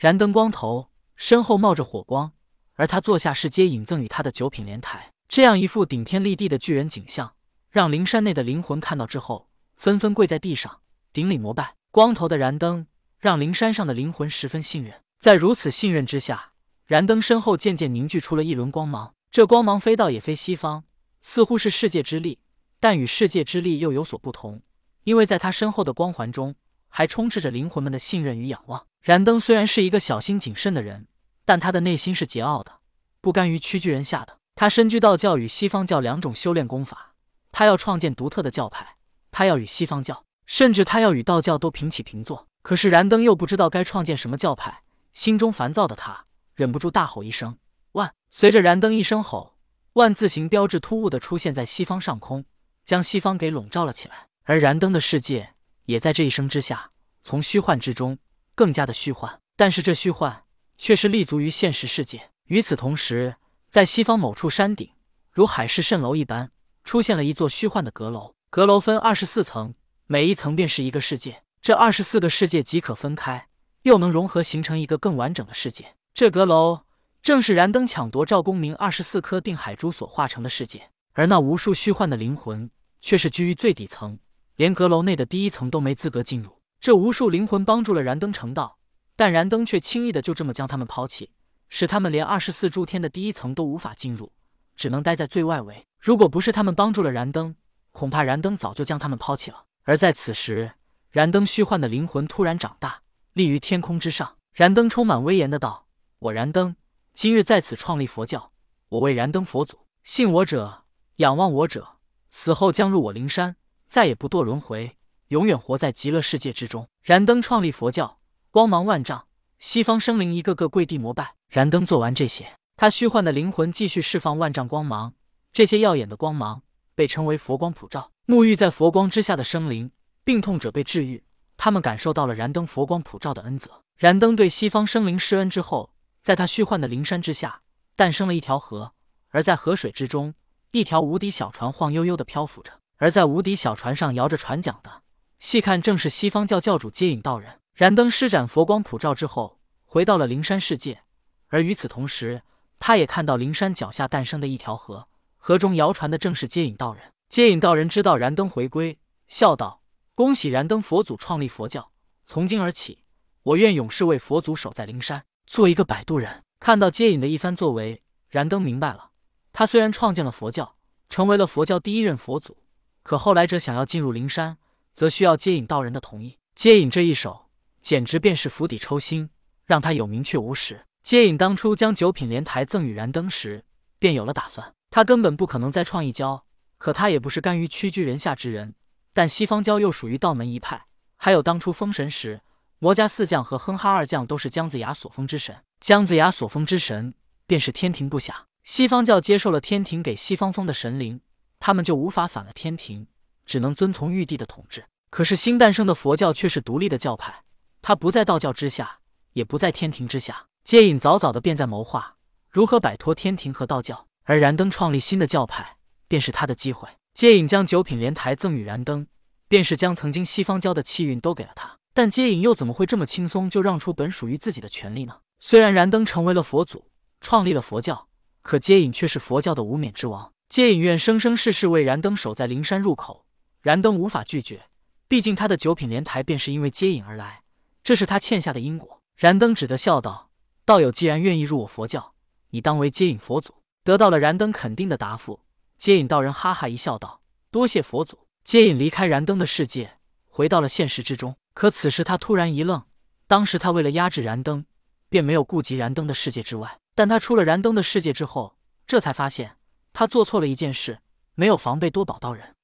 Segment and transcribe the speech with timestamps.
[0.00, 2.32] 燃灯光头，身后冒着火光，
[2.72, 5.12] 而他坐下是接引赠与他的九品莲台。
[5.28, 7.34] 这样一副顶天立地的巨人景象，
[7.68, 10.80] 让灵山内的灵魂看到之后，纷纷跪在地上
[11.12, 11.74] 顶礼膜拜。
[11.90, 12.86] 光头的燃灯
[13.18, 16.52] 让灵山上的灵魂十分信任，在如此信任之下，
[16.86, 19.12] 燃灯身后渐渐凝聚出了一轮光芒。
[19.30, 20.84] 这光芒飞到也非西方，
[21.20, 22.38] 似乎是世界之力，
[22.80, 24.62] 但与世界之力又有所不同，
[25.04, 26.54] 因为在他身后的光环中。
[26.92, 28.84] 还充斥着灵魂们的信任与仰望。
[29.00, 31.06] 燃灯虽然是一个小心谨慎的人，
[31.46, 32.80] 但他的内心是桀骜的，
[33.22, 34.38] 不甘于屈居人下的。
[34.54, 37.14] 他深居道教与西方教两种修炼功法，
[37.50, 38.96] 他要创建独特的教派，
[39.30, 42.46] 他要与西方教，甚至他要与道教都平起平坐。
[42.60, 44.82] 可是燃灯又不知道该创建什么教派，
[45.14, 47.56] 心中烦躁的他忍不住大吼一声
[47.92, 49.54] ：“万！”随着燃灯一声吼，
[49.94, 52.44] 万字形标志突兀的出现在西方上空，
[52.84, 54.26] 将西方给笼罩了起来。
[54.44, 55.54] 而燃灯的世界。
[55.86, 56.92] 也在这一声之下，
[57.24, 58.16] 从虚幻之中
[58.60, 60.44] 更加的虚幻，但是这虚幻
[60.76, 62.28] 却是立足于现实世界。
[62.44, 63.36] 与此同时，
[63.70, 64.90] 在西方某处山顶，
[65.32, 66.50] 如海市蜃楼一般，
[66.84, 68.34] 出现了一座虚幻的阁楼。
[68.50, 69.72] 阁楼分二十四层，
[70.06, 71.42] 每一层便是一个世界。
[71.62, 73.48] 这二十四个世界即可分开，
[73.84, 75.94] 又能融合形成一个更完整的世界。
[76.12, 76.80] 这阁楼
[77.22, 84.18] 正是燃灯抢夺赵公明二十四颗定海珠所化成的世界，而那无数虚幻的灵魂却是居于最底层。
[84.56, 86.59] 连阁楼内的第一层都没资格进入。
[86.80, 88.78] 这无数灵魂帮助了燃灯成道，
[89.14, 91.32] 但燃灯却轻易的就这么将他们抛弃，
[91.68, 94.32] 使他们连二十四诸天的第一层都无法进入，
[94.74, 95.86] 只能待在最外围。
[95.98, 97.54] 如果不是他们帮助了燃灯，
[97.92, 99.64] 恐怕燃灯早就将他们抛弃了。
[99.82, 100.72] 而在此时，
[101.10, 103.02] 燃灯虚幻的灵魂突然长大，
[103.34, 104.36] 立于天空之上。
[104.54, 105.86] 燃灯充满威严的道
[106.18, 106.76] ：“我燃灯
[107.12, 108.52] 今日在此创立佛教，
[108.88, 110.84] 我为燃灯佛祖，信我者，
[111.16, 111.98] 仰望我者，
[112.30, 113.56] 死后将入我灵山。”
[113.86, 114.96] 再也不堕轮回，
[115.30, 116.88] 永远活在极乐世界之中。
[117.02, 118.18] 燃灯创立佛教，
[118.50, 119.26] 光芒万丈，
[119.58, 121.34] 西方生灵一个个跪地膜拜。
[121.48, 125.14] 燃灯做完这些，他虚幻的灵魂继续释放万丈光芒，
[125.52, 126.62] 这些耀眼的光芒
[126.96, 128.10] 被称为佛光普照。
[128.26, 129.92] 沐浴在佛光之下的生灵，
[130.24, 131.22] 病痛者被治愈，
[131.56, 133.70] 他们感受到了燃灯佛光普照的恩泽。
[133.96, 135.92] 燃灯对西方生灵施恩之后，
[136.24, 137.62] 在他虚幻的灵山之下
[137.94, 138.94] 诞生了一条河，
[139.28, 140.34] 而在河水之中，
[140.72, 142.72] 一条无敌小船晃悠悠的漂浮着。
[142.96, 145.02] 而在无敌小船上摇着船桨的，
[145.40, 147.60] 细看正是西方教教主接引道人。
[147.72, 151.02] 燃灯施展佛光普照之后，回到了灵山世界。
[151.48, 152.42] 而与此同时，
[152.78, 155.08] 他也看到灵山脚下诞生的一条河，
[155.38, 157.02] 河中摇船的正是接引道人。
[157.30, 158.98] 接引道人知道燃灯回归，
[159.28, 159.80] 笑道
[160.14, 161.90] ：“恭喜燃灯佛祖创立佛教，
[162.26, 163.02] 从今而起，
[163.42, 169.12] 我愿永世为佛祖守在灵山，做一个摆渡人。”看到接引的一番作为，燃灯明白了，
[169.54, 170.76] 他虽然创建了佛教，
[171.08, 172.58] 成为了佛教第一任佛祖。
[173.02, 174.58] 可后来者想要进入灵山，
[174.92, 176.38] 则需要接引道人的同意。
[176.54, 177.46] 接引这一手，
[177.80, 179.30] 简直便是釜底抽薪，
[179.64, 180.84] 让他有名却无实。
[181.02, 183.64] 接引当初将九品莲台赠与燃灯时，
[183.98, 184.74] 便有了打算。
[184.90, 186.44] 他根本不可能再创一教，
[186.76, 188.74] 可他也不是甘于屈居人下之人。
[189.12, 190.84] 但西方教又属于道门一派，
[191.16, 192.42] 还有当初封神时，
[192.78, 195.56] 魔家四将和哼哈二将都是姜子牙所封之神。
[195.80, 197.14] 姜子牙所封之神，
[197.46, 198.46] 便是天庭部下。
[198.64, 201.20] 西方教接受了天庭给西方封的神灵。
[201.58, 203.06] 他们就无法反了天庭，
[203.50, 204.84] 只能遵从玉帝的统治。
[205.10, 207.42] 可是新诞生的佛教却是独立的教派，
[207.82, 209.00] 它不在道教之下，
[209.32, 210.46] 也不在天庭之下。
[210.62, 212.14] 接引早早的便在谋划
[212.48, 216.88] 如何摆脱天庭和道教，而燃灯创立新的教派，便是他的机会。
[217.12, 219.08] 接引将九品莲台赠与燃灯，
[219.48, 221.76] 便是将曾经西方教的气运都给了他。
[221.92, 225.16] 但接引又怎么会这么轻松就让出本属于自己的权利呢？
[225.40, 226.84] 虽然燃灯成为了佛祖，
[227.20, 228.06] 创立了佛教，
[228.42, 230.32] 可接引却是佛教的无冕之王。
[230.48, 233.24] 接引愿生生世世为燃灯守在灵山入口，
[233.60, 234.66] 燃灯无法拒绝，
[235.06, 237.42] 毕竟他的九品莲台便是因为接引而来，
[237.82, 239.00] 这是他欠下的因果。
[239.16, 240.30] 燃灯只得笑道
[240.64, 242.14] ：“道友既然愿意入我佛教，
[242.50, 243.54] 你当为接引佛祖。”
[243.84, 245.40] 得到了燃灯肯定的答复，
[245.78, 251.36] 接引道人哈哈一笑道：“多谢佛祖。”接引离开燃灯的世界，回到了现实之中。
[251.52, 252.84] 可此时他突然一愣，
[253.26, 254.64] 当时他为了压制燃灯，
[255.08, 258.56] 便没有顾及燃灯的世界之外，但他出了燃灯的世界之后，
[258.86, 259.56] 这才发现。
[259.92, 261.00] 他做错了一件事，
[261.34, 262.56] 没有防备多宝道人。